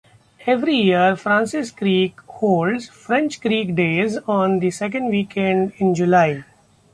[0.47, 6.43] Every year Francis Creek holds French Creek Days on the second weekend in July.